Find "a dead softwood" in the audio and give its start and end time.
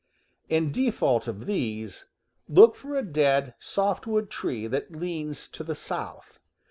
2.95-4.31